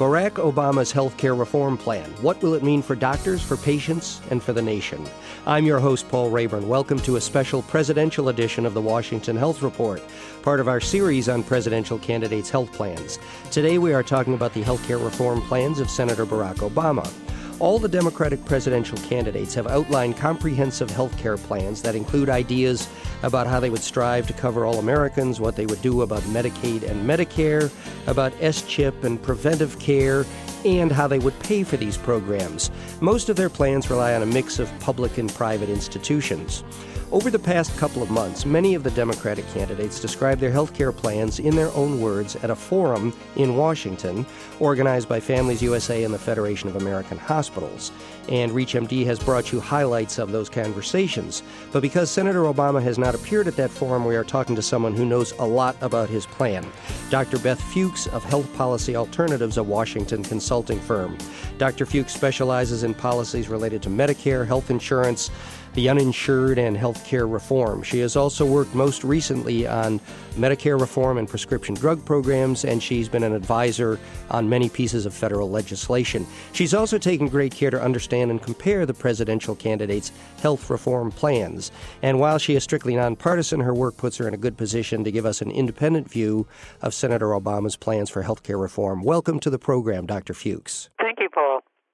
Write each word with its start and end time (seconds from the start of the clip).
Barack 0.00 0.36
Obama's 0.36 0.90
health 0.90 1.14
care 1.18 1.34
reform 1.34 1.76
plan. 1.76 2.08
What 2.22 2.42
will 2.42 2.54
it 2.54 2.62
mean 2.62 2.80
for 2.80 2.94
doctors, 2.94 3.42
for 3.42 3.58
patients, 3.58 4.22
and 4.30 4.42
for 4.42 4.54
the 4.54 4.62
nation? 4.62 5.06
I'm 5.44 5.66
your 5.66 5.78
host, 5.78 6.08
Paul 6.08 6.30
Raeburn. 6.30 6.66
Welcome 6.66 7.00
to 7.00 7.16
a 7.16 7.20
special 7.20 7.60
presidential 7.60 8.30
edition 8.30 8.64
of 8.64 8.72
the 8.72 8.80
Washington 8.80 9.36
Health 9.36 9.60
Report, 9.60 10.02
part 10.40 10.58
of 10.58 10.68
our 10.68 10.80
series 10.80 11.28
on 11.28 11.42
presidential 11.42 11.98
candidates' 11.98 12.48
health 12.48 12.72
plans. 12.72 13.18
Today 13.50 13.76
we 13.76 13.92
are 13.92 14.02
talking 14.02 14.32
about 14.32 14.54
the 14.54 14.62
health 14.62 14.82
care 14.86 14.96
reform 14.96 15.42
plans 15.42 15.80
of 15.80 15.90
Senator 15.90 16.24
Barack 16.24 16.66
Obama. 16.66 17.06
All 17.60 17.78
the 17.78 17.88
Democratic 17.88 18.42
presidential 18.46 18.96
candidates 18.96 19.52
have 19.52 19.66
outlined 19.66 20.16
comprehensive 20.16 20.88
health 20.88 21.14
care 21.18 21.36
plans 21.36 21.82
that 21.82 21.94
include 21.94 22.30
ideas 22.30 22.88
about 23.22 23.46
how 23.46 23.60
they 23.60 23.68
would 23.68 23.82
strive 23.82 24.26
to 24.28 24.32
cover 24.32 24.64
all 24.64 24.78
Americans, 24.78 25.40
what 25.40 25.56
they 25.56 25.66
would 25.66 25.82
do 25.82 26.00
about 26.00 26.22
Medicaid 26.22 26.88
and 26.88 27.06
Medicare, 27.06 27.70
about 28.06 28.32
SCHIP 28.40 29.04
and 29.04 29.22
preventive 29.22 29.78
care, 29.78 30.24
and 30.64 30.90
how 30.90 31.06
they 31.06 31.18
would 31.18 31.38
pay 31.40 31.62
for 31.62 31.76
these 31.76 31.98
programs. 31.98 32.70
Most 33.02 33.28
of 33.28 33.36
their 33.36 33.50
plans 33.50 33.90
rely 33.90 34.14
on 34.14 34.22
a 34.22 34.26
mix 34.26 34.58
of 34.58 34.70
public 34.80 35.18
and 35.18 35.30
private 35.34 35.68
institutions. 35.68 36.64
Over 37.12 37.28
the 37.28 37.40
past 37.40 37.76
couple 37.76 38.04
of 38.04 38.10
months, 38.12 38.46
many 38.46 38.76
of 38.76 38.84
the 38.84 38.90
Democratic 38.92 39.44
candidates 39.48 39.98
described 39.98 40.40
their 40.40 40.52
health 40.52 40.72
care 40.72 40.92
plans 40.92 41.40
in 41.40 41.56
their 41.56 41.72
own 41.74 42.00
words 42.00 42.36
at 42.36 42.50
a 42.50 42.54
forum 42.54 43.12
in 43.34 43.56
Washington 43.56 44.24
organized 44.60 45.08
by 45.08 45.18
Families 45.18 45.60
USA 45.60 46.04
and 46.04 46.14
the 46.14 46.18
Federation 46.20 46.68
of 46.68 46.76
American 46.76 47.18
Hospitals. 47.18 47.90
And 48.28 48.52
ReachMD 48.52 49.04
has 49.06 49.18
brought 49.18 49.50
you 49.50 49.58
highlights 49.58 50.18
of 50.18 50.30
those 50.30 50.48
conversations. 50.48 51.42
But 51.72 51.80
because 51.80 52.12
Senator 52.12 52.42
Obama 52.42 52.80
has 52.80 52.96
not 52.96 53.16
appeared 53.16 53.48
at 53.48 53.56
that 53.56 53.72
forum, 53.72 54.04
we 54.04 54.14
are 54.14 54.22
talking 54.22 54.54
to 54.54 54.62
someone 54.62 54.94
who 54.94 55.04
knows 55.04 55.32
a 55.40 55.44
lot 55.44 55.74
about 55.80 56.08
his 56.08 56.26
plan 56.26 56.64
Dr. 57.08 57.40
Beth 57.40 57.60
Fuchs 57.60 58.06
of 58.06 58.22
Health 58.22 58.54
Policy 58.54 58.94
Alternatives, 58.94 59.56
a 59.56 59.62
Washington 59.64 60.22
consulting 60.22 60.78
firm. 60.78 61.18
Dr. 61.58 61.86
Fuchs 61.86 62.14
specializes 62.14 62.84
in 62.84 62.94
policies 62.94 63.48
related 63.48 63.82
to 63.82 63.88
Medicare, 63.88 64.46
health 64.46 64.70
insurance, 64.70 65.28
the 65.74 65.88
uninsured, 65.88 66.58
and 66.58 66.76
health 66.76 67.04
care 67.04 67.26
reform. 67.26 67.82
She 67.82 68.00
has 68.00 68.16
also 68.16 68.44
worked 68.44 68.74
most 68.74 69.04
recently 69.04 69.66
on 69.66 70.00
Medicare 70.36 70.80
reform 70.80 71.18
and 71.18 71.28
prescription 71.28 71.74
drug 71.74 72.04
programs, 72.04 72.64
and 72.64 72.82
she's 72.82 73.08
been 73.08 73.22
an 73.22 73.32
advisor 73.32 73.98
on 74.30 74.48
many 74.48 74.68
pieces 74.68 75.06
of 75.06 75.14
federal 75.14 75.50
legislation. 75.50 76.26
She's 76.52 76.74
also 76.74 76.98
taken 76.98 77.28
great 77.28 77.52
care 77.52 77.70
to 77.70 77.80
understand 77.80 78.30
and 78.30 78.42
compare 78.42 78.86
the 78.86 78.94
presidential 78.94 79.54
candidates' 79.54 80.12
health 80.40 80.70
reform 80.70 81.10
plans. 81.10 81.72
And 82.02 82.18
while 82.18 82.38
she 82.38 82.54
is 82.54 82.64
strictly 82.64 82.96
nonpartisan, 82.96 83.60
her 83.60 83.74
work 83.74 83.96
puts 83.96 84.16
her 84.18 84.28
in 84.28 84.34
a 84.34 84.38
good 84.38 84.56
position 84.56 85.04
to 85.04 85.10
give 85.10 85.26
us 85.26 85.42
an 85.42 85.50
independent 85.50 86.10
view 86.10 86.46
of 86.82 86.94
Senator 86.94 87.28
Obama's 87.28 87.76
plans 87.76 88.10
for 88.10 88.22
health 88.22 88.42
care 88.42 88.58
reform. 88.58 89.02
Welcome 89.02 89.40
to 89.40 89.50
the 89.50 89.58
program, 89.58 90.06
Dr. 90.06 90.34
Fuchs. 90.34 90.90
Thank. 90.98 91.09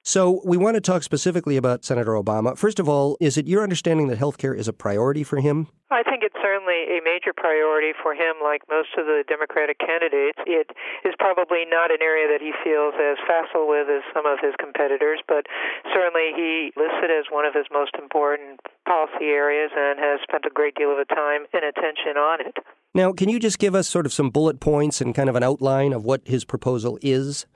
So, 0.06 0.38
we 0.46 0.54
want 0.54 0.78
to 0.78 0.80
talk 0.80 1.02
specifically 1.02 1.58
about 1.58 1.82
Senator 1.82 2.14
Obama. 2.14 2.56
First 2.56 2.78
of 2.78 2.88
all, 2.88 3.18
is 3.18 3.34
it 3.34 3.50
your 3.50 3.66
understanding 3.66 4.06
that 4.06 4.22
health 4.22 4.38
care 4.38 4.54
is 4.54 4.70
a 4.70 4.72
priority 4.72 5.24
for 5.26 5.42
him? 5.42 5.66
I 5.90 6.06
think 6.06 6.22
it's 6.22 6.38
certainly 6.38 6.94
a 6.94 7.02
major 7.02 7.34
priority 7.34 7.90
for 7.90 8.14
him, 8.14 8.38
like 8.38 8.62
most 8.70 8.94
of 8.94 9.10
the 9.10 9.26
Democratic 9.26 9.82
candidates. 9.82 10.38
It 10.46 10.70
is 11.02 11.10
probably 11.18 11.66
not 11.66 11.90
an 11.90 11.98
area 11.98 12.30
that 12.30 12.38
he 12.38 12.54
feels 12.62 12.94
as 12.94 13.18
facile 13.26 13.66
with 13.66 13.90
as 13.90 14.06
some 14.14 14.30
of 14.30 14.38
his 14.38 14.54
competitors, 14.62 15.18
but 15.26 15.50
certainly 15.90 16.30
he 16.38 16.70
lists 16.78 17.02
it 17.02 17.10
as 17.10 17.26
one 17.34 17.42
of 17.42 17.58
his 17.58 17.66
most 17.74 17.98
important 17.98 18.62
policy 18.86 19.34
areas 19.34 19.74
and 19.74 19.98
has 19.98 20.22
spent 20.22 20.46
a 20.46 20.54
great 20.54 20.78
deal 20.78 20.94
of 20.94 21.02
time 21.10 21.50
and 21.50 21.66
attention 21.66 22.14
on 22.14 22.46
it. 22.46 22.54
Now, 22.94 23.10
can 23.10 23.28
you 23.28 23.42
just 23.42 23.58
give 23.58 23.74
us 23.74 23.90
sort 23.90 24.06
of 24.06 24.14
some 24.14 24.30
bullet 24.30 24.62
points 24.62 25.02
and 25.02 25.18
kind 25.18 25.28
of 25.28 25.34
an 25.34 25.42
outline 25.42 25.92
of 25.92 26.06
what 26.06 26.22
his 26.30 26.44
proposal 26.46 26.96
is? 27.02 27.46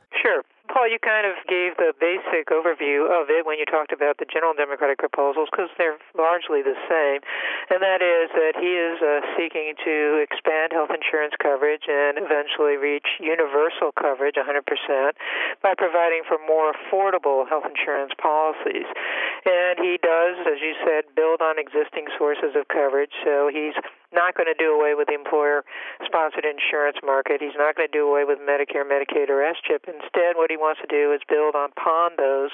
Paul, 0.81 0.89
you 0.89 0.97
kind 0.97 1.29
of 1.29 1.37
gave 1.45 1.77
the 1.77 1.93
basic 2.01 2.49
overview 2.49 3.05
of 3.05 3.29
it 3.29 3.45
when 3.45 3.61
you 3.61 3.69
talked 3.69 3.93
about 3.93 4.17
the 4.17 4.25
general 4.25 4.57
Democratic 4.57 4.97
proposals 4.97 5.53
because 5.53 5.69
they're 5.77 6.01
largely 6.17 6.65
the 6.65 6.73
same, 6.89 7.21
and 7.69 7.85
that 7.85 8.01
is 8.01 8.33
that 8.33 8.57
he 8.57 8.81
is 8.81 8.97
uh, 9.05 9.21
seeking 9.37 9.77
to 9.85 10.25
expand 10.25 10.73
health 10.73 10.89
insurance 10.89 11.37
coverage 11.37 11.85
and 11.85 12.17
eventually 12.17 12.81
reach 12.81 13.21
universal 13.21 13.93
coverage 13.93 14.41
100% 14.41 14.65
by 15.61 15.77
providing 15.77 16.25
for 16.25 16.41
more 16.49 16.73
affordable 16.73 17.45
health 17.45 17.69
insurance 17.69 18.17
policies. 18.17 18.89
And 19.45 19.77
he 19.85 20.01
does, 20.01 20.41
as 20.49 20.65
you 20.65 20.73
said, 20.81 21.13
build 21.13 21.45
on 21.45 21.61
existing 21.61 22.09
sources 22.17 22.57
of 22.57 22.73
coverage. 22.73 23.13
So 23.21 23.53
he's 23.53 23.77
not 24.13 24.35
going 24.35 24.51
to 24.51 24.59
do 24.59 24.75
away 24.75 24.95
with 24.95 25.09
the 25.09 25.15
employer 25.15 25.65
sponsored 26.05 26.45
insurance 26.45 26.99
market. 27.03 27.41
He's 27.41 27.57
not 27.57 27.77
going 27.77 27.87
to 27.87 27.95
do 27.95 28.07
away 28.07 28.25
with 28.25 28.39
Medicare, 28.43 28.83
Medicaid, 28.83 29.31
or 29.31 29.43
SCHIP. 29.43 29.87
Instead, 29.87 30.35
what 30.35 30.51
he 30.51 30.57
wants 30.57 30.81
to 30.83 30.91
do 30.91 31.13
is 31.15 31.21
build 31.29 31.55
upon 31.55 32.19
those 32.19 32.51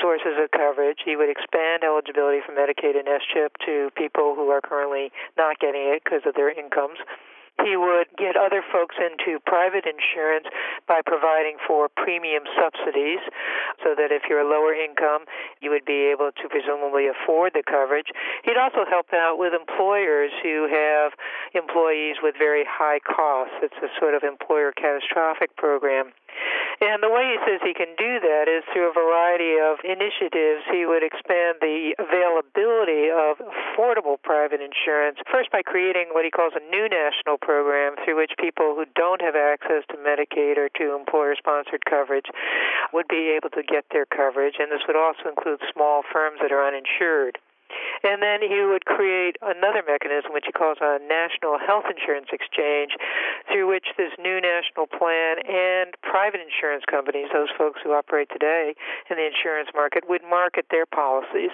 sources 0.00 0.36
of 0.36 0.50
coverage. 0.52 1.00
He 1.04 1.16
would 1.16 1.30
expand 1.30 1.82
eligibility 1.84 2.44
for 2.44 2.52
Medicaid 2.52 2.96
and 3.00 3.08
SCHIP 3.08 3.56
to 3.66 3.90
people 3.96 4.34
who 4.36 4.50
are 4.50 4.60
currently 4.60 5.12
not 5.36 5.58
getting 5.58 5.88
it 5.88 6.04
because 6.04 6.22
of 6.26 6.34
their 6.34 6.52
incomes. 6.52 6.98
He 7.64 7.76
would 7.76 8.08
get 8.16 8.36
other 8.36 8.62
folks 8.72 8.96
into 8.98 9.38
private 9.44 9.84
insurance 9.84 10.46
by 10.86 11.00
providing 11.04 11.56
for 11.66 11.88
premium 11.88 12.44
subsidies 12.56 13.20
so 13.82 13.94
that 13.96 14.12
if 14.12 14.22
you're 14.28 14.40
a 14.40 14.48
lower 14.48 14.74
income, 14.74 15.24
you 15.60 15.70
would 15.70 15.84
be 15.84 16.10
able 16.10 16.30
to 16.40 16.48
presumably 16.48 17.06
afford 17.06 17.52
the 17.54 17.62
coverage. 17.62 18.08
He'd 18.44 18.56
also 18.56 18.88
help 18.88 19.12
out 19.12 19.38
with 19.38 19.52
employers 19.52 20.30
who 20.42 20.68
have 20.70 21.12
employees 21.54 22.16
with 22.22 22.34
very 22.38 22.64
high 22.64 23.00
costs. 23.00 23.54
It's 23.62 23.78
a 23.82 23.88
sort 23.98 24.14
of 24.14 24.22
employer 24.22 24.72
catastrophic 24.72 25.56
program. 25.56 26.12
And 26.80 27.04
the 27.04 27.12
way 27.12 27.36
he 27.36 27.38
says 27.44 27.60
he 27.60 27.76
can 27.76 27.92
do 28.00 28.24
that 28.24 28.48
is 28.48 28.64
through 28.72 28.88
a 28.88 28.96
variety 28.96 29.60
of 29.60 29.84
initiatives. 29.84 30.64
He 30.72 30.88
would 30.88 31.04
expand 31.04 31.60
the 31.60 31.92
availability 32.00 33.12
of 33.12 33.36
affordable 33.36 34.16
private 34.16 34.64
insurance, 34.64 35.20
first 35.28 35.52
by 35.52 35.60
creating 35.60 36.16
what 36.16 36.24
he 36.24 36.32
calls 36.32 36.56
a 36.56 36.64
new 36.72 36.88
national 36.88 37.36
program 37.36 38.00
through 38.00 38.16
which 38.16 38.32
people 38.40 38.72
who 38.72 38.88
don't 38.96 39.20
have 39.20 39.36
access 39.36 39.84
to 39.92 40.00
Medicaid 40.00 40.56
or 40.56 40.72
to 40.80 40.96
employer 40.96 41.36
sponsored 41.36 41.84
coverage 41.84 42.32
would 42.96 43.08
be 43.12 43.28
able 43.36 43.52
to 43.52 43.62
get 43.62 43.84
their 43.92 44.08
coverage. 44.08 44.56
And 44.56 44.72
this 44.72 44.80
would 44.88 44.96
also 44.96 45.28
include 45.28 45.60
small 45.68 46.00
firms 46.08 46.40
that 46.40 46.48
are 46.48 46.64
uninsured. 46.64 47.36
And 48.02 48.22
then 48.22 48.40
he 48.40 48.64
would 48.64 48.84
create 48.86 49.36
another 49.42 49.82
mechanism, 49.86 50.32
which 50.32 50.44
he 50.46 50.52
calls 50.52 50.78
a 50.80 50.98
national 51.04 51.58
health 51.58 51.84
insurance 51.90 52.28
exchange, 52.32 52.96
through 53.52 53.68
which 53.68 53.92
this 53.96 54.12
new 54.18 54.40
national 54.40 54.86
plan 54.86 55.36
and 55.44 55.92
private 56.02 56.40
insurance 56.40 56.84
companies, 56.88 57.28
those 57.32 57.52
folks 57.56 57.80
who 57.84 57.92
operate 57.92 58.28
today 58.32 58.74
in 59.10 59.16
the 59.16 59.26
insurance 59.26 59.68
market, 59.74 60.08
would 60.08 60.22
market 60.24 60.66
their 60.70 60.86
policies. 60.86 61.52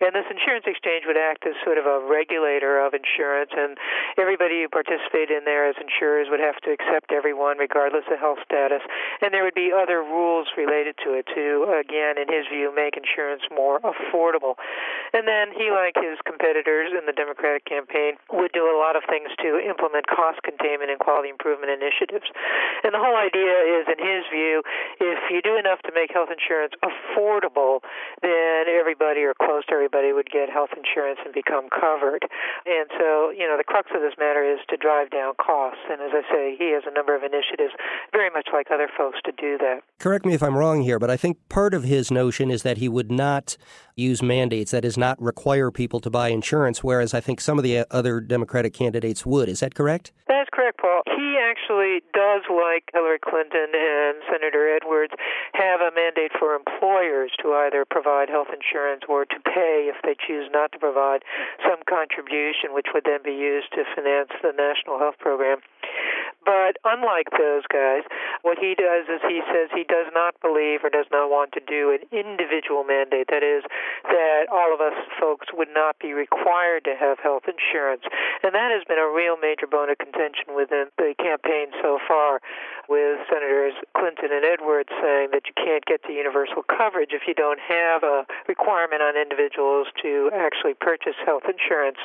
And 0.00 0.12
this 0.12 0.28
insurance 0.28 0.64
exchange 0.68 1.04
would 1.06 1.16
act 1.16 1.46
as 1.46 1.56
sort 1.64 1.78
of 1.78 1.86
a 1.86 2.04
regulator 2.04 2.78
of 2.78 2.92
insurance, 2.92 3.50
and 3.56 3.78
everybody 4.20 4.62
who 4.62 4.68
participated 4.68 5.32
in 5.32 5.44
there 5.44 5.68
as 5.68 5.76
insurers 5.80 6.28
would 6.30 6.40
have 6.40 6.60
to 6.68 6.70
accept 6.72 7.12
everyone, 7.12 7.58
regardless 7.58 8.04
of 8.12 8.18
health 8.18 8.38
status. 8.44 8.84
And 9.22 9.32
there 9.32 9.42
would 9.42 9.56
be 9.56 9.72
other 9.72 10.04
rules 10.04 10.48
related 10.56 10.96
to 11.04 11.16
it 11.16 11.26
to, 11.34 11.66
again, 11.80 12.20
in 12.20 12.28
his 12.28 12.46
view, 12.52 12.72
make 12.74 12.96
insurance 12.96 13.42
more 13.48 13.80
affordable. 13.80 14.60
And 15.12 15.26
then 15.26 15.52
he, 15.56 15.72
like 15.72 15.96
his 15.96 16.20
competitors 16.24 16.92
in 16.92 17.06
the 17.06 17.16
Democratic 17.16 17.64
campaign, 17.64 18.20
would 18.32 18.52
do 18.52 18.68
a 18.68 18.76
lot 18.76 18.96
of 18.96 19.02
things 19.08 19.32
to 19.42 19.58
implement 19.58 20.06
cost 20.06 20.42
containment 20.44 20.90
and 20.92 21.00
quality 21.00 21.28
improvement 21.28 21.72
initiatives. 21.72 22.28
And 22.84 22.92
the 22.92 23.02
whole 23.02 23.16
idea 23.16 23.80
is, 23.80 23.88
in 23.88 23.98
his 23.98 24.22
view, 24.28 24.62
if 25.00 25.18
you 25.32 25.40
do 25.42 25.56
enough 25.56 25.80
to 25.88 25.92
make 25.92 26.12
health 26.12 26.28
insurance 26.30 26.74
affordable, 26.84 27.80
then 28.22 28.45
everybody 28.86 29.26
or 29.26 29.34
close 29.34 29.66
to 29.66 29.74
everybody 29.74 30.12
would 30.12 30.30
get 30.30 30.46
health 30.46 30.70
insurance 30.78 31.18
and 31.24 31.34
become 31.34 31.66
covered. 31.74 32.22
And 32.70 32.86
so, 32.94 33.34
you 33.34 33.42
know, 33.42 33.58
the 33.58 33.66
crux 33.66 33.90
of 33.90 34.00
this 34.00 34.14
matter 34.16 34.46
is 34.46 34.60
to 34.70 34.76
drive 34.76 35.10
down 35.10 35.34
costs. 35.42 35.82
And 35.90 36.00
as 36.00 36.14
I 36.14 36.22
say, 36.30 36.54
he 36.56 36.70
has 36.70 36.84
a 36.86 36.94
number 36.94 37.16
of 37.16 37.26
initiatives, 37.26 37.74
very 38.12 38.30
much 38.30 38.46
like 38.52 38.70
other 38.70 38.88
folks, 38.96 39.18
to 39.24 39.32
do 39.32 39.58
that. 39.58 39.82
Correct 39.98 40.24
me 40.24 40.34
if 40.34 40.42
I'm 40.42 40.54
wrong 40.54 40.82
here, 40.82 41.00
but 41.00 41.10
I 41.10 41.16
think 41.16 41.38
part 41.48 41.74
of 41.74 41.82
his 41.82 42.12
notion 42.12 42.48
is 42.48 42.62
that 42.62 42.78
he 42.78 42.88
would 42.88 43.10
not 43.10 43.56
use 43.96 44.22
mandates, 44.22 44.70
that 44.70 44.84
is, 44.84 44.96
not 44.96 45.20
require 45.20 45.70
people 45.72 46.00
to 46.00 46.10
buy 46.10 46.28
insurance, 46.28 46.84
whereas 46.84 47.12
I 47.12 47.20
think 47.20 47.40
some 47.40 47.58
of 47.58 47.64
the 47.64 47.78
uh, 47.78 47.84
other 47.90 48.20
Democratic 48.20 48.72
candidates 48.72 49.26
would. 49.26 49.48
Is 49.48 49.60
that 49.60 49.74
correct? 49.74 50.12
Actually 51.56 52.02
does, 52.12 52.42
like 52.50 52.84
Hillary 52.92 53.18
Clinton 53.18 53.72
and 53.72 54.16
Senator 54.30 54.68
Edwards, 54.68 55.12
have 55.54 55.80
a 55.80 55.90
mandate 55.94 56.32
for 56.38 56.54
employers 56.54 57.32
to 57.42 57.52
either 57.52 57.84
provide 57.84 58.28
health 58.28 58.48
insurance 58.52 59.02
or 59.08 59.24
to 59.24 59.36
pay, 59.44 59.90
if 59.90 59.96
they 60.02 60.14
choose 60.14 60.48
not 60.52 60.72
to 60.72 60.78
provide, 60.78 61.22
some 61.64 61.78
contribution, 61.88 62.72
which 62.72 62.86
would 62.94 63.04
then 63.04 63.20
be 63.24 63.32
used 63.32 63.72
to 63.72 63.84
finance 63.94 64.30
the 64.42 64.52
national 64.52 64.98
health 64.98 65.16
program. 65.18 65.58
But 66.46 66.78
unlike 66.86 67.34
those 67.34 67.66
guys, 67.66 68.06
what 68.46 68.56
he 68.56 68.78
does 68.78 69.10
is 69.10 69.18
he 69.26 69.42
says 69.50 69.66
he 69.74 69.82
does 69.82 70.06
not 70.14 70.38
believe 70.38 70.86
or 70.86 70.90
does 70.94 71.10
not 71.10 71.26
want 71.26 71.50
to 71.58 71.60
do 71.60 71.90
an 71.90 72.06
individual 72.14 72.86
mandate. 72.86 73.26
That 73.34 73.42
is, 73.42 73.66
that 74.06 74.46
all 74.46 74.70
of 74.70 74.78
us 74.78 74.94
folks 75.18 75.50
would 75.50 75.74
not 75.74 75.98
be 75.98 76.14
required 76.14 76.86
to 76.86 76.94
have 76.94 77.18
health 77.18 77.50
insurance. 77.50 78.06
And 78.46 78.54
that 78.54 78.70
has 78.70 78.86
been 78.86 79.02
a 79.02 79.10
real 79.10 79.34
major 79.34 79.66
bone 79.66 79.90
of 79.90 79.98
contention 79.98 80.54
within 80.54 80.86
the 80.96 81.18
campaign 81.18 81.74
so 81.82 81.98
far, 82.06 82.38
with 82.86 83.18
Senators 83.26 83.74
Clinton 83.98 84.30
and 84.30 84.46
Edwards 84.46 84.94
saying 85.02 85.34
that 85.34 85.50
you 85.50 85.54
can't 85.58 85.82
get 85.84 86.06
to 86.06 86.14
universal 86.14 86.62
coverage 86.62 87.10
if 87.10 87.26
you 87.26 87.34
don't 87.34 87.58
have 87.58 88.06
a 88.06 88.22
requirement 88.46 89.02
on 89.02 89.18
individuals 89.18 89.90
to 89.98 90.30
actually 90.30 90.78
purchase 90.78 91.18
health 91.26 91.50
insurance. 91.50 91.98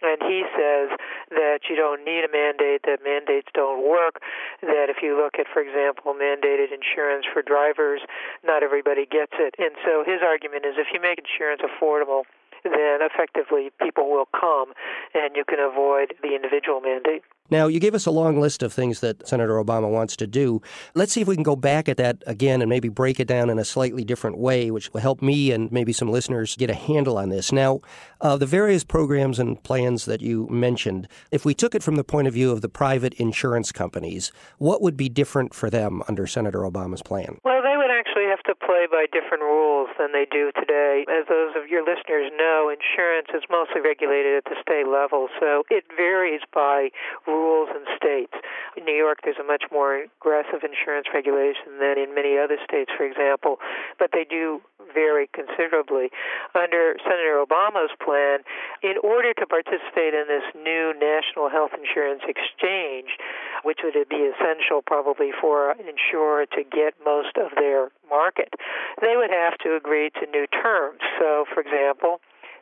And 0.00 0.24
he 0.24 0.48
says 0.56 0.96
that 1.36 1.68
you 1.68 1.76
don't 1.76 2.00
need 2.04 2.24
a 2.24 2.32
mandate, 2.32 2.88
that 2.88 3.04
mandates 3.04 3.48
don't 3.52 3.73
work, 3.80 4.22
that 4.62 4.90
if 4.90 5.02
you 5.02 5.16
look 5.16 5.38
at, 5.38 5.46
for 5.52 5.60
example, 5.60 6.14
mandated 6.14 6.70
insurance 6.70 7.26
for 7.32 7.42
drivers, 7.42 8.00
not 8.42 8.62
everybody 8.62 9.06
gets 9.06 9.32
it. 9.38 9.54
And 9.58 9.72
so 9.84 10.04
his 10.06 10.20
argument 10.22 10.64
is 10.64 10.74
if 10.78 10.88
you 10.92 11.00
make 11.00 11.18
insurance 11.18 11.62
affordable, 11.62 12.24
then 12.64 12.98
effectively 13.00 13.70
people 13.80 14.10
will 14.10 14.28
come 14.38 14.72
and 15.14 15.36
you 15.36 15.44
can 15.44 15.58
avoid 15.58 16.14
the 16.22 16.34
individual 16.34 16.80
mandate. 16.80 17.22
Now, 17.50 17.66
you 17.66 17.78
gave 17.78 17.94
us 17.94 18.06
a 18.06 18.10
long 18.10 18.40
list 18.40 18.62
of 18.62 18.72
things 18.72 19.00
that 19.00 19.28
Senator 19.28 19.62
Obama 19.62 19.90
wants 19.90 20.16
to 20.16 20.26
do. 20.26 20.62
Let's 20.94 21.12
see 21.12 21.20
if 21.20 21.28
we 21.28 21.34
can 21.34 21.42
go 21.42 21.56
back 21.56 21.90
at 21.90 21.98
that 21.98 22.22
again 22.26 22.62
and 22.62 22.70
maybe 22.70 22.88
break 22.88 23.20
it 23.20 23.28
down 23.28 23.50
in 23.50 23.58
a 23.58 23.66
slightly 23.66 24.02
different 24.02 24.38
way, 24.38 24.70
which 24.70 24.90
will 24.94 25.02
help 25.02 25.20
me 25.20 25.52
and 25.52 25.70
maybe 25.70 25.92
some 25.92 26.10
listeners 26.10 26.56
get 26.56 26.70
a 26.70 26.74
handle 26.74 27.18
on 27.18 27.28
this. 27.28 27.52
Now, 27.52 27.80
uh, 28.22 28.38
the 28.38 28.46
various 28.46 28.82
programs 28.82 29.38
and 29.38 29.62
plans 29.62 30.06
that 30.06 30.22
you 30.22 30.48
mentioned, 30.48 31.06
if 31.30 31.44
we 31.44 31.52
took 31.52 31.74
it 31.74 31.82
from 31.82 31.96
the 31.96 32.04
point 32.04 32.26
of 32.28 32.32
view 32.32 32.50
of 32.50 32.62
the 32.62 32.68
private 32.70 33.12
insurance 33.14 33.72
companies, 33.72 34.32
what 34.56 34.80
would 34.80 34.96
be 34.96 35.10
different 35.10 35.52
for 35.52 35.68
them 35.68 36.02
under 36.08 36.26
Senator 36.26 36.60
Obama's 36.60 37.02
plan? 37.02 37.38
Well, 37.44 37.62
they 37.62 37.76
would 37.76 37.90
actually 37.90 38.24
have 38.24 38.42
to 38.44 38.54
play 38.54 38.86
by 39.04 39.20
different 39.20 39.42
rules 39.42 39.90
than 39.98 40.12
they 40.12 40.26
do 40.30 40.50
today. 40.56 41.04
As 41.12 41.28
those 41.28 41.52
of 41.56 41.68
your 41.68 41.84
listeners 41.84 42.32
know, 42.36 42.72
insurance 42.72 43.28
is 43.34 43.42
mostly 43.50 43.80
regulated 43.80 44.36
at 44.36 44.44
the 44.44 44.56
state 44.60 44.88
level, 44.88 45.28
so 45.40 45.64
it 45.70 45.84
varies 45.96 46.40
by 46.52 46.88
rules 47.26 47.68
in 47.70 47.84
states. 47.96 48.32
In 48.76 48.84
New 48.84 48.96
York, 48.96 49.20
there's 49.24 49.40
a 49.40 49.44
much 49.44 49.64
more 49.70 50.04
aggressive 50.20 50.64
insurance 50.64 51.08
regulation 51.12 51.76
than 51.80 51.98
in 51.98 52.14
many 52.14 52.38
other 52.38 52.56
states, 52.64 52.90
for 52.96 53.04
example, 53.04 53.58
but 53.98 54.10
they 54.12 54.24
do 54.24 54.60
vary 54.92 55.28
considerably. 55.32 56.08
Under 56.54 56.96
Senator 57.04 57.44
Obama's 57.44 57.92
plan, 58.00 58.40
in 58.82 58.96
order 59.02 59.34
to 59.34 59.44
participate 59.46 60.14
in 60.14 60.24
this 60.28 60.44
new 60.56 60.92
national 60.96 61.50
health 61.50 61.72
insurance 61.76 62.22
exchange, 62.24 63.20
which 63.64 63.80
would 63.82 63.94
be 64.08 64.30
essential 64.30 64.82
probably 64.84 65.30
for 65.40 65.72
an 65.72 65.88
insurer 65.88 66.46
to 66.46 66.62
get 66.64 66.94
most 67.04 67.36
of 67.36 67.50
their 67.56 67.90
market, 68.08 68.54
they 69.00 69.16
would 69.16 69.30
have 69.30 69.58
to 69.58 69.74
agree 69.74 70.10
to 70.20 70.26
new 70.30 70.46
terms. 70.46 71.00
So, 71.18 71.44
for 71.52 71.60
example, 71.60 72.20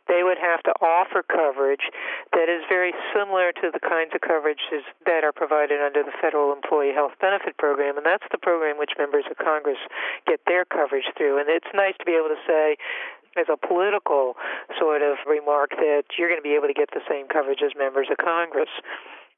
they 0.08 0.22
would 0.22 0.38
have 0.38 0.62
to 0.66 0.72
offer 0.82 1.22
coverage 1.22 1.86
that 2.32 2.48
is 2.50 2.62
very 2.68 2.92
similar 3.14 3.52
to 3.62 3.70
the 3.70 3.78
kinds 3.78 4.10
of 4.14 4.20
coverages 4.20 4.82
that 5.06 5.22
are 5.22 5.32
provided 5.32 5.80
under 5.80 6.02
the 6.02 6.14
Federal 6.20 6.52
Employee 6.52 6.92
Health 6.92 7.12
Benefit 7.20 7.56
Program, 7.58 7.96
and 7.96 8.06
that's 8.06 8.26
the 8.32 8.38
program 8.38 8.78
which 8.78 8.98
members 8.98 9.24
of 9.30 9.38
Congress 9.38 9.78
get 10.26 10.40
their 10.46 10.64
coverage 10.64 11.06
through. 11.16 11.38
And 11.38 11.48
it's 11.48 11.70
nice 11.74 11.94
to 11.98 12.04
be 12.04 12.18
able 12.18 12.34
to 12.34 12.42
say, 12.46 12.76
as 13.36 13.46
a 13.48 13.56
political 13.56 14.34
sort 14.78 15.02
of 15.02 15.16
remark, 15.26 15.70
that 15.78 16.04
you're 16.18 16.28
going 16.28 16.40
to 16.40 16.46
be 16.46 16.54
able 16.54 16.68
to 16.68 16.76
get 16.76 16.90
the 16.92 17.04
same 17.08 17.28
coverage 17.28 17.62
as 17.64 17.72
members 17.78 18.08
of 18.10 18.18
Congress. 18.18 18.68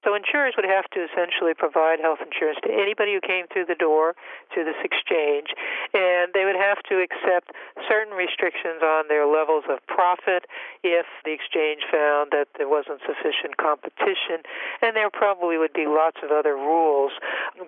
So 0.05 0.15
insurers 0.15 0.53
would 0.56 0.69
have 0.69 0.85
to 0.93 1.01
essentially 1.01 1.56
provide 1.56 1.99
health 1.99 2.21
insurance 2.21 2.61
to 2.62 2.71
anybody 2.71 3.17
who 3.17 3.25
came 3.25 3.49
through 3.49 3.65
the 3.65 3.75
door 3.75 4.15
through 4.53 4.69
this 4.69 4.79
exchange, 4.85 5.56
and 5.97 6.31
they 6.37 6.45
would 6.45 6.61
have 6.61 6.85
to 6.93 7.01
accept 7.01 7.56
certain 7.89 8.12
restrictions 8.12 8.85
on 8.85 9.09
their 9.09 9.25
levels 9.25 9.65
of 9.73 9.81
profit 9.89 10.45
if 10.85 11.09
the 11.25 11.33
exchange 11.33 11.83
found 11.91 12.31
that 12.37 12.53
there 12.61 12.69
wasn't 12.69 13.01
sufficient 13.09 13.56
competition, 13.56 14.45
and 14.85 14.95
there 14.95 15.09
probably 15.09 15.56
would 15.56 15.73
be 15.73 15.89
lots 15.89 16.21
of 16.23 16.31
other 16.31 16.55
rules 16.55 17.12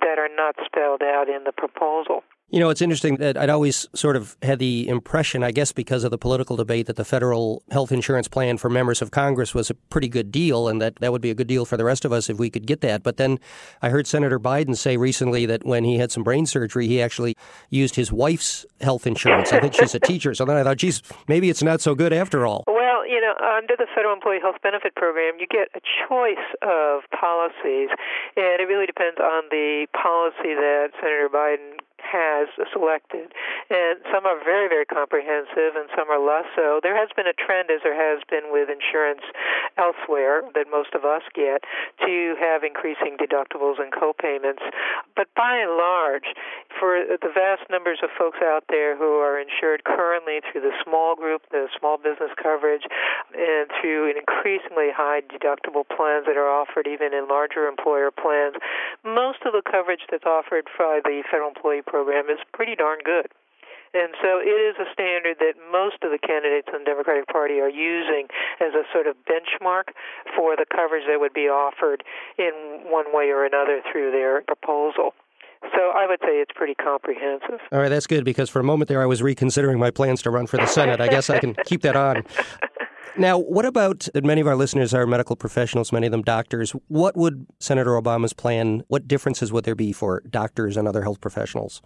that 0.05 0.21
are 0.21 0.29
not 0.29 0.55
spelled 0.65 1.03
out 1.03 1.29
in 1.33 1.45
the 1.45 1.53
proposal. 1.53 2.23
You 2.49 2.61
know, 2.61 2.71
it's 2.71 2.81
interesting 2.81 3.17
that 3.17 3.37
I'd 3.37 3.51
always 3.51 3.89
sort 3.93 4.15
of 4.15 4.37
had 4.41 4.61
the 4.61 4.87
impression, 4.89 5.43
I 5.43 5.51
guess 5.51 5.73
because 5.73 6.05
of 6.05 6.13
the 6.13 6.19
political 6.19 6.55
debate, 6.55 6.87
that 6.87 6.95
the 6.95 7.05
federal 7.05 7.65
health 7.73 7.91
insurance 7.91 8.29
plan 8.29 8.57
for 8.57 8.71
members 8.71 9.03
of 9.03 9.11
Congress 9.11 9.53
was 9.53 9.69
a 9.69 9.75
pretty 9.75 10.07
good 10.07 10.31
deal 10.31 10.69
and 10.69 10.81
that 10.81 10.95
that 10.97 11.11
would 11.11 11.21
be 11.21 11.31
a 11.31 11.35
good 11.35 11.49
deal 11.49 11.65
for 11.65 11.77
the 11.77 11.85
rest 11.85 12.05
of 12.05 12.13
us 12.13 12.31
if 12.31 12.39
we 12.39 12.49
could 12.49 12.65
get 12.65 12.83
that. 12.83 13.03
But 13.03 13.17
then 13.17 13.41
I 13.83 13.89
heard 13.89 14.07
Senator 14.07 14.39
Biden 14.39 14.77
say 14.77 14.97
recently 14.97 15.45
that 15.47 15.67
when 15.67 15.83
he 15.83 15.99
had 15.99 16.13
some 16.13 16.23
brain 16.23 16.47
surgery, 16.47 16.87
he 16.87 17.03
actually 17.03 17.37
used 17.69 17.97
his 17.97 18.13
wife's 18.13 18.65
health 18.81 19.09
insurance. 19.09 19.53
I 19.53 19.59
think 19.59 19.75
she's 19.75 19.97
a 19.97 20.01
teacher. 20.01 20.33
So 20.33 20.45
then 20.45 20.57
I 20.57 20.63
thought, 20.63 20.77
geez, 20.77 21.03
maybe 21.27 21.51
it's 21.51 21.65
not 21.65 21.81
so 21.81 21.97
good 21.97 22.13
after 22.13 22.47
all. 22.47 22.63
Well, 22.69 23.05
you 23.09 23.21
know, 23.21 23.35
under 23.57 23.75
the 23.77 23.87
Federal 23.93 24.15
Employee 24.15 24.39
Health 24.41 24.63
Benefit 24.63 24.95
Program, 24.95 25.35
you 25.41 25.49
get 25.49 25.69
a 25.75 25.81
choice 26.09 26.47
of 26.63 27.03
policies, 27.11 27.91
and 28.37 28.61
it 28.61 28.69
really 28.69 28.87
depends 28.87 29.19
on 29.19 29.45
the 29.51 29.89
policy 30.01 30.55
that 30.55 30.91
Senator 31.01 31.29
Biden 31.29 31.79
has 32.01 32.49
selected. 32.73 33.33
And 33.71 33.99
some 34.13 34.27
are 34.27 34.39
very, 34.43 34.69
very 34.69 34.85
comprehensive 34.85 35.75
and 35.75 35.89
some 35.97 36.11
are 36.11 36.21
less 36.21 36.47
so. 36.55 36.81
There 36.83 36.97
has 36.97 37.09
been 37.17 37.27
a 37.27 37.35
trend, 37.35 37.71
as 37.71 37.81
there 37.83 37.97
has 37.97 38.23
been 38.31 38.53
with 38.53 38.69
insurance 38.69 39.25
elsewhere 39.77 40.43
that 40.55 40.71
most 40.71 40.95
of 40.95 41.05
us 41.05 41.23
get, 41.35 41.65
to 42.05 42.35
have 42.41 42.63
increasing 42.63 43.17
deductibles 43.17 43.81
and 43.81 43.93
copayments. 43.93 44.63
But 45.15 45.29
by 45.35 45.59
and 45.59 45.77
large, 45.77 46.29
for 46.79 47.01
the 47.05 47.33
vast 47.33 47.69
numbers 47.71 47.99
of 48.03 48.11
folks 48.19 48.39
out 48.43 48.65
there 48.69 48.97
who 48.97 49.21
are 49.21 49.41
insured 49.41 49.85
currently 49.85 50.41
through 50.41 50.63
the 50.63 50.75
small 50.85 51.17
group, 51.17 51.43
the 51.51 51.69
small 51.79 51.97
business 51.97 52.31
coverage, 52.41 52.85
and 53.35 53.71
through 53.81 54.11
an 54.11 54.17
increasingly 54.17 54.93
high 54.93 55.21
deductible 55.25 55.85
plans 55.89 56.27
that 56.27 56.37
are 56.37 56.49
offered 56.49 56.87
even 56.87 57.13
in 57.13 57.29
larger 57.29 57.67
employer 57.67 58.11
plans, 58.11 58.57
most 59.05 59.41
of 59.45 59.53
the 59.53 59.63
coverage 59.65 60.05
that's 60.11 60.27
offered 60.27 60.69
by 60.79 61.01
the 61.05 61.23
federal 61.31 61.49
employee 61.49 61.83
program 61.83 62.29
is 62.29 62.39
pretty 62.53 62.77
darn 62.77 62.99
good. 63.05 63.29
And 63.95 64.13
so 64.21 64.37
it 64.37 64.53
is 64.53 64.77
a 64.77 64.85
standard 64.93 65.41
that 65.41 65.57
most 65.73 66.05
of 66.05 66.11
the 66.13 66.19
candidates 66.19 66.69
in 66.69 66.85
the 66.85 66.85
Democratic 66.85 67.29
Party 67.29 67.61
are 67.65 67.73
using 67.73 68.29
as 68.61 68.75
a 68.75 68.85
sort 68.93 69.07
of 69.07 69.17
benchmark 69.25 69.97
for 70.37 70.57
the 70.57 70.67
coverage 70.69 71.05
that 71.09 71.21
would 71.21 71.33
be 71.33 71.49
offered 71.49 72.05
in 72.37 72.53
one 72.85 73.09
way 73.15 73.31
or 73.33 73.47
another 73.47 73.81
through 73.91 74.13
their 74.13 74.43
proposal. 74.43 75.15
So 75.63 75.91
I 75.95 76.07
would 76.07 76.21
say 76.21 76.41
it's 76.41 76.53
pretty 76.55 76.75
comprehensive. 76.75 77.61
All 77.73 77.79
right, 77.81 77.89
that's 77.89 78.07
good 78.07 78.25
because 78.25 78.49
for 78.49 78.61
a 78.61 78.65
moment 78.65 78.89
there 78.89 79.03
I 79.03 79.07
was 79.07 79.23
reconsidering 79.23 79.79
my 79.79 79.91
plans 79.91 80.23
to 80.23 80.31
run 80.31 80.47
for 80.47 80.57
the 80.57 80.67
Senate. 80.67 81.01
I 81.01 81.09
guess 81.09 81.31
I 81.31 81.39
can 81.39 81.55
keep 81.67 81.83
that 81.83 81.97
on. 81.97 82.23
Now, 83.19 83.39
what 83.39 83.65
about 83.65 84.09
that 84.13 84.25
many 84.25 84.43
of 84.43 84.47
our 84.47 84.57
listeners 84.57 84.93
are 84.93 85.07
medical 85.07 85.37
professionals, 85.37 85.91
many 85.91 86.07
of 86.07 86.11
them 86.11 86.21
doctors? 86.21 86.73
What 86.89 87.17
would 87.17 87.47
Senator 87.59 87.93
Obama's 87.93 88.35
plan, 88.35 88.83
what 88.89 89.09
differences 89.09 89.51
would 89.51 89.65
there 89.65 89.75
be 89.75 89.91
for 89.93 90.23
doctors 90.29 90.77
and 90.77 90.87
other 90.87 91.03
health 91.03 91.23
professionals? 91.23 91.81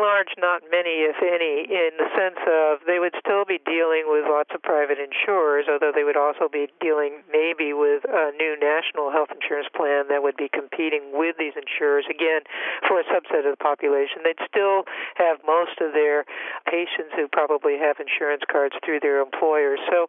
Large, 0.00 0.32
not 0.40 0.64
many, 0.72 1.04
if 1.04 1.20
any, 1.20 1.68
in 1.68 1.92
the 2.00 2.08
sense 2.16 2.40
of 2.48 2.80
they 2.88 2.96
would 2.96 3.12
still 3.20 3.44
be 3.44 3.60
dealing 3.68 4.08
with 4.08 4.24
lots 4.24 4.48
of 4.56 4.64
private 4.64 4.96
insurers, 4.96 5.68
although 5.68 5.92
they 5.92 6.08
would 6.08 6.16
also 6.16 6.48
be 6.48 6.72
dealing 6.80 7.20
maybe 7.28 7.76
with 7.76 8.00
a 8.08 8.32
new 8.40 8.56
national 8.56 9.12
health 9.12 9.28
insurance 9.28 9.68
plan 9.76 10.08
that 10.08 10.24
would 10.24 10.40
be 10.40 10.48
competing 10.48 11.12
with 11.12 11.36
these 11.36 11.52
insurers, 11.52 12.08
again, 12.08 12.40
for 12.88 12.96
a 12.98 13.04
subset 13.12 13.44
of 13.44 13.52
the 13.52 13.60
population. 13.60 14.24
They'd 14.24 14.40
still 14.48 14.88
have 15.20 15.44
most 15.44 15.76
of 15.84 15.92
their 15.92 16.24
patients 16.64 17.12
who 17.12 17.28
probably 17.28 17.76
have 17.76 18.00
insurance 18.00 18.42
cards 18.48 18.74
through 18.80 19.04
their 19.04 19.20
employers. 19.20 19.84
So 19.92 20.08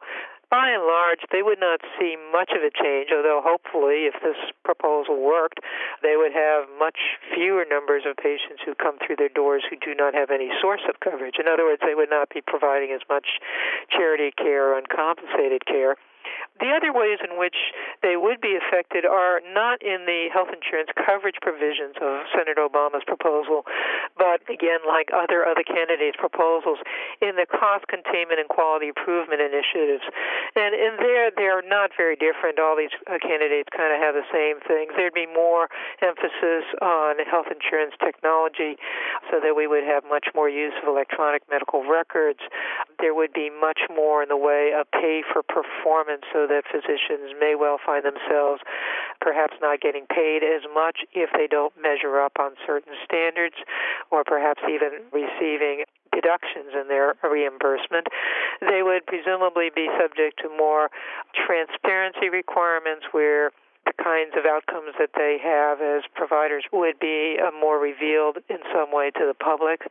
by 0.52 0.68
and 0.68 0.84
large, 0.84 1.24
they 1.32 1.42
would 1.42 1.64
not 1.64 1.80
see 1.96 2.20
much 2.36 2.52
of 2.52 2.60
a 2.60 2.70
change, 2.70 3.08
although 3.16 3.40
hopefully, 3.40 4.12
if 4.12 4.20
this 4.20 4.36
proposal 4.68 5.16
worked, 5.16 5.64
they 6.04 6.20
would 6.20 6.36
have 6.36 6.68
much 6.78 7.16
fewer 7.34 7.64
numbers 7.64 8.04
of 8.04 8.20
patients 8.20 8.60
who 8.68 8.76
come 8.76 9.00
through 9.00 9.16
their 9.16 9.32
doors 9.32 9.64
who 9.72 9.80
do 9.80 9.96
not 9.96 10.14
have 10.14 10.30
any 10.30 10.52
source 10.60 10.84
of 10.92 11.00
coverage. 11.00 11.40
In 11.40 11.48
other 11.48 11.64
words, 11.64 11.80
they 11.80 11.96
would 11.96 12.12
not 12.12 12.28
be 12.28 12.44
providing 12.44 12.92
as 12.92 13.00
much 13.08 13.40
charity 13.88 14.36
care 14.36 14.76
or 14.76 14.78
uncompensated 14.78 15.66
care. 15.66 15.96
The 16.62 16.70
other 16.70 16.94
ways 16.94 17.18
in 17.26 17.42
which 17.42 17.58
they 18.06 18.14
would 18.16 18.38
be 18.40 18.54
affected 18.54 19.02
are 19.02 19.42
not 19.50 19.82
in 19.82 20.06
the 20.06 20.30
health 20.30 20.54
insurance 20.54 20.94
coverage 20.94 21.42
provisions 21.42 21.98
of 21.98 22.30
Senator 22.38 22.62
Obama's 22.62 23.02
proposal, 23.02 23.66
but 24.14 24.46
again, 24.46 24.86
like 24.86 25.10
other 25.10 25.42
other 25.42 25.66
candidates' 25.66 26.22
proposals, 26.22 26.78
in 27.18 27.34
the 27.34 27.50
cost 27.50 27.90
containment 27.90 28.38
and 28.38 28.46
quality 28.46 28.94
improvement 28.94 29.42
initiatives. 29.42 30.06
And 30.54 30.78
in 30.78 31.01
there, 31.22 31.62
they're 31.62 31.68
not 31.70 31.92
very 31.96 32.16
different. 32.16 32.58
All 32.58 32.76
these 32.76 32.94
uh, 33.06 33.22
candidates 33.22 33.70
kind 33.76 33.94
of 33.94 34.02
have 34.02 34.16
the 34.18 34.26
same 34.34 34.58
things. 34.66 34.94
There'd 34.98 35.14
be 35.14 35.30
more 35.30 35.70
emphasis 36.02 36.66
on 36.82 37.22
health 37.30 37.48
insurance 37.54 37.94
technology 38.02 38.78
so 39.30 39.38
that 39.38 39.54
we 39.54 39.68
would 39.68 39.84
have 39.84 40.04
much 40.10 40.34
more 40.34 40.50
use 40.50 40.74
of 40.82 40.90
electronic 40.90 41.44
medical 41.50 41.86
records. 41.86 42.40
there 43.00 43.14
would 43.14 43.34
be 43.34 43.50
much 43.50 43.82
more 43.94 44.24
in 44.24 44.30
the 44.30 44.38
way 44.38 44.74
of 44.74 44.90
pay 44.92 45.22
for 45.22 45.44
performance 45.44 46.26
so 46.34 46.48
that 46.48 46.64
physicians 46.66 47.38
may 47.40 47.54
well 47.54 47.78
find 47.78 48.06
themselves 48.06 48.62
perhaps 49.20 49.54
not 49.62 49.82
getting 49.82 50.06
paid 50.10 50.42
as 50.42 50.66
much 50.74 51.06
if 51.14 51.30
they 51.38 51.46
don't 51.46 51.74
measure 51.78 52.20
up 52.20 52.34
on 52.40 52.58
certain 52.66 52.94
standards 53.06 53.56
or 54.10 54.24
perhaps 54.24 54.62
even 54.66 55.06
receiving 55.14 55.86
deductions 56.12 56.76
in 56.76 56.88
their 56.88 57.16
reimbursement. 57.24 58.08
They 58.62 58.84
would 58.84 59.06
presumably 59.06 59.70
be 59.74 59.88
subject 60.00 60.40
to 60.44 60.50
more 60.50 60.90
transparency 61.34 62.30
requirements 62.30 63.06
where 63.12 63.52
the 63.86 63.94
kinds 63.98 64.38
of 64.38 64.46
outcomes 64.46 64.94
that 65.02 65.18
they 65.18 65.42
have 65.42 65.82
as 65.82 66.06
providers 66.14 66.64
would 66.72 67.00
be 67.00 67.38
uh, 67.42 67.50
more 67.50 67.82
revealed 67.82 68.38
in 68.48 68.62
some 68.70 68.94
way 68.94 69.10
to 69.10 69.26
the 69.26 69.34
public. 69.34 69.90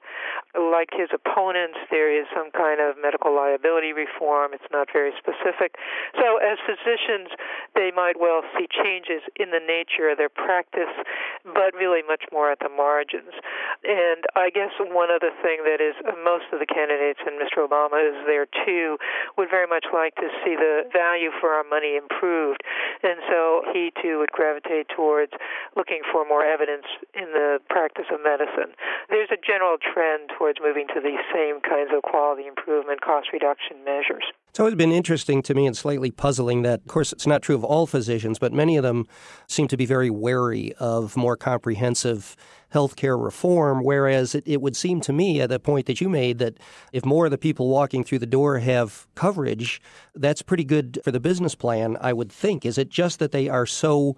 Like 0.55 0.95
his 0.95 1.11
opponents, 1.11 1.79
there 1.91 2.07
is 2.07 2.27
some 2.31 2.55
kind 2.55 2.79
of 2.79 2.95
medical 3.03 3.35
liability 3.35 3.93
reform. 3.93 4.55
It's 4.55 4.71
not 4.71 4.89
very 4.93 5.11
specific. 5.19 5.75
So, 6.15 6.39
as 6.39 6.59
physicians, 6.63 7.35
they 7.75 7.91
might 7.91 8.15
well 8.15 8.43
see 8.55 8.71
changes 8.71 9.27
in 9.35 9.51
the 9.51 9.63
nature 9.63 10.09
of 10.09 10.19
their 10.19 10.31
practice, 10.31 10.95
but 11.43 11.75
really 11.75 12.07
much 12.07 12.23
more 12.31 12.51
at 12.51 12.61
the 12.63 12.71
margins. 12.71 13.35
And 13.83 14.23
I 14.39 14.55
guess 14.55 14.71
one 14.79 15.11
other 15.11 15.35
thing 15.43 15.67
that 15.67 15.83
is 15.83 15.99
uh, 16.07 16.15
most 16.23 16.47
of 16.53 16.63
the 16.63 16.69
candidates 16.69 17.19
and 17.27 17.41
Mr. 17.43 17.67
Obama 17.67 17.99
is 17.99 18.15
there 18.31 18.47
too 18.65 18.99
would 19.37 19.51
very 19.51 19.67
much 19.67 19.87
like 19.93 20.15
to 20.23 20.29
see 20.45 20.55
the 20.55 20.87
value 20.93 21.35
for 21.41 21.51
our 21.51 21.65
money 21.65 21.97
improved. 21.97 22.63
And 23.03 23.19
so 23.27 23.63
he 23.73 23.81
he 23.81 23.93
too 24.03 24.19
would 24.19 24.33
gravitate 24.33 24.89
towards 24.95 25.33
looking 25.77 26.03
for 26.13 26.29
more 26.29 26.45
evidence 26.45 26.85
in 27.15 27.33
the 27.33 27.59
practice 27.71 28.05
of 28.13 28.21
medicine. 28.23 28.77
There's 29.09 29.31
a 29.33 29.41
general 29.41 29.79
trend 29.81 30.31
towards 30.37 30.61
moving 30.61 30.87
to 30.95 31.01
these 31.01 31.21
same 31.33 31.61
kinds 31.61 31.91
of 31.97 32.03
quality 32.03 32.47
improvement, 32.47 33.01
cost 33.01 33.33
reduction 33.33 33.83
measures. 33.85 34.25
It's 34.51 34.59
always 34.59 34.75
been 34.75 34.91
interesting 34.91 35.43
to 35.43 35.55
me 35.55 35.65
and 35.65 35.77
slightly 35.77 36.11
puzzling 36.11 36.63
that, 36.63 36.81
of 36.81 36.89
course, 36.89 37.13
it's 37.13 37.27
not 37.27 37.41
true 37.41 37.55
of 37.55 37.63
all 37.63 37.87
physicians, 37.87 38.37
but 38.41 38.53
many 38.53 38.77
of 38.77 38.83
them 38.83 39.07
seem 39.47 39.69
to 39.69 39.77
be 39.77 39.87
very 39.87 40.11
wary 40.11 40.73
of 40.81 41.17
more 41.17 41.37
comprehensive 41.37 42.35
healthcare 42.75 43.23
reform. 43.23 43.85
Whereas 43.85 44.35
it, 44.35 44.43
it 44.47 44.61
would 44.61 44.75
seem 44.75 45.01
to 45.03 45.13
me, 45.13 45.41
at 45.41 45.51
the 45.51 45.61
point 45.61 45.87
that 45.87 46.01
you 46.01 46.09
made, 46.09 46.39
that 46.39 46.59
if 46.93 47.05
more 47.05 47.27
of 47.27 47.31
the 47.31 47.39
people 47.39 47.69
walking 47.69 48.03
through 48.03 48.19
the 48.19 48.27
door 48.27 48.59
have 48.59 49.07
coverage, 49.15 49.81
that's 50.17 50.43
pretty 50.43 50.65
good 50.65 50.99
for 51.05 51.13
the 51.13 51.21
business 51.21 51.55
plan, 51.55 51.97
I 52.01 52.13
would 52.13 52.33
think. 52.33 52.67
Is 52.67 52.77
it 52.77 52.89
just 52.89 53.21
that 53.21 53.31
they 53.31 53.49
are 53.49 53.67
so 53.67 54.17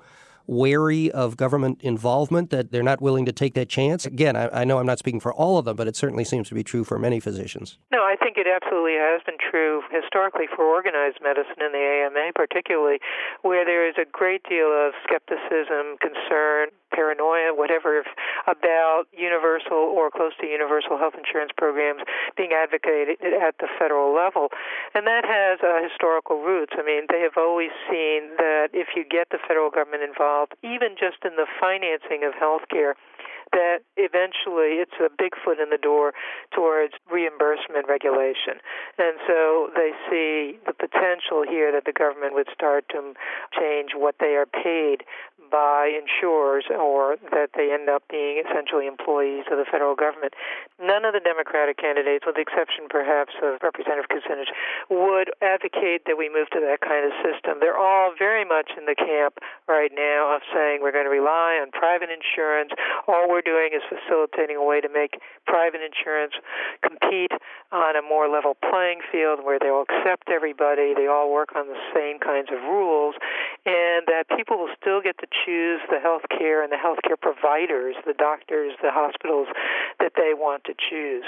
wary 0.52 1.11
of 1.11 1.37
government 1.37 1.80
involvement 1.82 2.50
that 2.50 2.71
they're 2.71 2.82
not 2.82 3.00
willing 3.00 3.25
to 3.26 3.32
take 3.32 3.54
that 3.54 3.68
chance? 3.68 4.06
Again, 4.06 4.37
I, 4.37 4.62
I, 4.62 4.64
know 4.64 4.78
I'm 4.78 4.87
not 4.87 4.99
speaking 4.99 5.21
for 5.21 5.32
all 5.32 5.59
of 5.59 5.64
them, 5.64 5.76
but 5.76 5.88
it 5.88 5.97
certainly 5.97 6.25
seems 6.25 6.49
to 6.49 6.54
be 6.54 6.62
true 6.62 6.85
for 6.85 6.99
many 6.99 7.21
physicians. 7.21 7.78
No, 7.90 8.04
I 8.04 8.16
think 8.16 8.37
it 8.37 8.47
absolutely 8.47 8.94
has 9.00 9.23
been 9.25 9.40
true 9.40 9.82
historically 9.90 10.47
for 10.54 10.64
organized 10.64 11.18
medicine 11.23 11.61
in 11.61 11.73
the 11.73 11.80
AMA, 11.80 12.32
particularly 12.35 12.99
where 13.42 13.64
there 13.64 13.88
is 13.88 13.97
a 13.97 14.04
great 14.04 14.42
deal 14.49 14.68
of 14.68 14.92
skepticism, 15.02 15.97
concern, 15.99 16.68
paranoia, 16.92 17.56
whatever, 17.56 18.04
about 18.47 19.04
universal 19.16 19.80
or 19.97 20.11
close 20.11 20.32
to 20.40 20.47
universal 20.47 20.99
health 20.99 21.14
insurance 21.16 21.50
programs 21.56 22.02
being 22.37 22.52
advocated 22.52 23.16
at 23.25 23.56
the 23.59 23.68
federal 23.78 24.14
level. 24.14 24.49
And 24.94 25.06
that 25.06 25.25
has 25.25 25.59
uh, 25.64 25.80
historical 25.82 26.44
roots. 26.44 26.76
I 26.76 26.85
mean, 26.85 27.09
they 27.09 27.21
have 27.21 27.40
always 27.40 27.73
seen 27.88 28.37
that 28.37 28.51
if 28.73 28.95
you 28.95 29.04
get 29.04 29.28
the 29.31 29.38
federal 29.47 29.71
government 29.71 30.02
involved, 30.02 30.54
even 30.62 30.95
just 30.99 31.19
in 31.25 31.37
the 31.37 31.47
financing 31.59 32.23
of 32.23 32.35
health 32.35 32.62
care, 32.71 32.95
that 33.52 33.85
eventually 33.97 34.81
it's 34.81 34.97
a 34.97 35.11
big 35.12 35.33
foot 35.37 35.61
in 35.61 35.69
the 35.69 35.78
door 35.78 36.12
towards 36.54 36.95
reimbursement 37.11 37.87
regulation. 37.88 38.57
And 38.97 39.16
so 39.26 39.69
they 39.76 39.92
see 40.09 40.59
the 40.64 40.73
potential 40.73 41.45
here 41.45 41.71
that 41.73 41.85
the 41.85 41.92
government 41.92 42.35
would 42.35 42.49
start 42.52 42.88
to 42.90 43.12
change 43.52 43.92
what 43.95 44.16
they 44.21 44.40
are 44.40 44.47
paid 44.47 45.04
by 45.52 45.92
insurers 45.92 46.64
or 46.73 47.21
that 47.28 47.52
they 47.52 47.69
end 47.69 47.92
up 47.92 48.02
being 48.09 48.40
essentially 48.40 48.88
employees 48.88 49.45
of 49.52 49.61
the 49.61 49.69
federal 49.69 49.95
government. 49.95 50.33
None 50.81 51.04
of 51.04 51.12
the 51.12 51.21
Democratic 51.21 51.76
candidates, 51.76 52.25
with 52.25 52.40
the 52.40 52.45
exception 52.49 52.88
perhaps 52.88 53.37
of 53.45 53.61
Representative 53.61 54.09
Kucinich, 54.09 54.49
would 54.88 55.28
advocate 55.45 56.09
that 56.09 56.16
we 56.16 56.33
move 56.33 56.49
to 56.57 56.61
that 56.64 56.81
kind 56.81 57.04
of 57.04 57.12
system. 57.21 57.61
They're 57.61 57.76
all 57.76 58.16
very 58.16 58.49
much 58.52 58.76
in 58.76 58.85
the 58.85 58.92
camp 58.92 59.40
right 59.64 59.88
now 59.97 60.37
of 60.37 60.44
saying 60.52 60.85
we're 60.85 60.92
going 60.92 61.09
to 61.09 61.14
rely 61.14 61.56
on 61.56 61.73
private 61.73 62.12
insurance. 62.12 62.76
All 63.09 63.25
we're 63.32 63.40
doing 63.40 63.73
is 63.73 63.80
facilitating 63.88 64.61
a 64.61 64.64
way 64.64 64.85
to 64.85 64.92
make 64.92 65.16
private 65.49 65.80
insurance 65.80 66.37
compete 66.85 67.32
on 67.73 67.97
a 67.97 68.04
more 68.04 68.28
level 68.28 68.52
playing 68.61 69.00
field 69.09 69.40
where 69.40 69.56
they'll 69.56 69.88
accept 69.88 70.28
everybody, 70.28 70.92
they 70.92 71.09
all 71.09 71.32
work 71.32 71.56
on 71.56 71.73
the 71.73 71.80
same 71.97 72.21
kinds 72.21 72.52
of 72.52 72.61
rules, 72.68 73.16
and 73.64 74.04
that 74.04 74.28
people 74.37 74.61
will 74.61 74.75
still 74.76 75.00
get 75.00 75.16
to 75.25 75.28
choose 75.32 75.80
the 75.88 75.97
health 75.99 76.28
care 76.28 76.61
and 76.61 76.68
the 76.68 76.76
health 76.76 77.00
care 77.00 77.16
providers, 77.16 77.97
the 78.04 78.12
doctors, 78.12 78.76
the 78.85 78.92
hospitals 78.92 79.49
that 79.97 80.12
they 80.21 80.37
want 80.37 80.68
to 80.68 80.76
choose. 80.76 81.25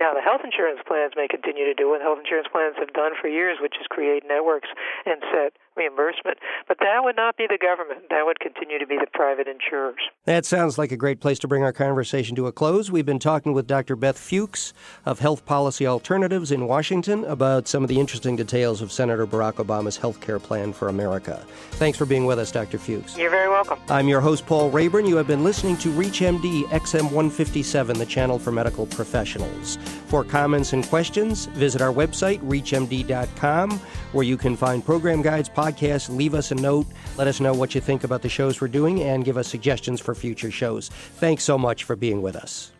Now, 0.00 0.14
the 0.14 0.24
health 0.24 0.42
insurance 0.42 0.82
plans 0.82 1.14
may 1.14 1.28
continue 1.28 1.62
to 1.62 1.78
do 1.78 1.90
what 1.90 2.02
health 2.02 2.18
insurance 2.18 2.48
plans 2.50 2.74
have 2.80 2.90
done 2.90 3.12
for 3.14 3.28
years, 3.28 3.62
which 3.62 3.78
is 3.78 3.86
create 3.86 4.24
networks 4.26 4.66
and 5.06 5.22
set 5.30 5.54
reimbursement. 5.76 6.38
But 6.68 6.78
that 6.80 7.02
would 7.02 7.16
not 7.16 7.36
be 7.36 7.46
the 7.46 7.58
government. 7.58 8.08
That 8.10 8.24
would 8.26 8.40
continue 8.40 8.78
to 8.78 8.86
be 8.86 8.96
the 8.96 9.06
private 9.12 9.48
insurers. 9.48 10.00
That 10.24 10.44
sounds 10.44 10.78
like 10.78 10.92
a 10.92 10.96
great 10.96 11.20
place 11.20 11.38
to 11.40 11.48
bring 11.48 11.62
our 11.62 11.72
conversation 11.72 12.36
to 12.36 12.46
a 12.46 12.52
close. 12.52 12.90
We've 12.90 13.06
been 13.06 13.18
talking 13.18 13.52
with 13.52 13.66
Dr. 13.66 13.96
Beth 13.96 14.18
Fuchs 14.18 14.72
of 15.04 15.18
Health 15.18 15.44
Policy 15.44 15.86
Alternatives 15.86 16.52
in 16.52 16.66
Washington 16.66 17.24
about 17.24 17.68
some 17.68 17.82
of 17.82 17.88
the 17.88 17.98
interesting 17.98 18.36
details 18.36 18.82
of 18.82 18.92
Senator 18.92 19.26
Barack 19.26 19.54
Obama's 19.54 19.96
health 19.96 20.20
care 20.20 20.38
plan 20.38 20.72
for 20.72 20.88
America. 20.88 21.44
Thanks 21.72 21.98
for 21.98 22.06
being 22.06 22.26
with 22.26 22.38
us, 22.38 22.52
Dr. 22.52 22.78
Fuchs. 22.78 23.16
You're 23.16 23.30
very 23.30 23.48
welcome. 23.48 23.78
I'm 23.88 24.08
your 24.08 24.20
host, 24.20 24.46
Paul 24.46 24.70
Raeburn. 24.70 25.06
You 25.06 25.16
have 25.16 25.26
been 25.26 25.44
listening 25.44 25.76
to 25.78 25.92
ReachMD 25.92 26.64
XM 26.64 27.04
157, 27.04 27.98
the 27.98 28.06
channel 28.06 28.38
for 28.38 28.52
medical 28.52 28.86
professionals. 28.86 29.76
For 30.06 30.24
comments 30.24 30.72
and 30.72 30.86
questions, 30.86 31.46
visit 31.46 31.80
our 31.80 31.92
website, 31.92 32.40
reachmd.com, 32.40 33.70
where 34.12 34.24
you 34.24 34.36
can 34.36 34.56
find 34.56 34.84
program 34.84 35.22
guides, 35.22 35.48
podcast, 35.62 36.14
leave 36.14 36.34
us 36.34 36.50
a 36.50 36.56
note, 36.56 36.86
let 37.16 37.28
us 37.28 37.38
know 37.38 37.54
what 37.54 37.74
you 37.74 37.80
think 37.80 38.02
about 38.02 38.22
the 38.22 38.28
shows 38.28 38.60
we're 38.60 38.66
doing, 38.66 39.00
and 39.02 39.24
give 39.24 39.36
us 39.36 39.46
suggestions 39.46 40.00
for 40.00 40.14
future 40.14 40.50
shows. 40.50 40.88
Thanks 40.88 41.44
so 41.44 41.56
much 41.56 41.84
for 41.84 41.94
being 41.94 42.20
with 42.20 42.34
us. 42.34 42.71